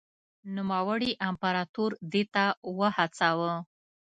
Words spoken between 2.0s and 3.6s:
دې ته وهڅاوه.